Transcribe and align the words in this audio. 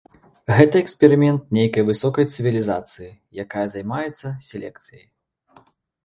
Гэта 0.59 0.75
эксперымент 0.83 1.51
нейкай 1.57 1.83
высокай 1.89 2.25
цывілізацыі, 2.35 3.09
якая 3.43 3.65
займаецца 3.75 4.27
селекцыяй. 4.47 5.05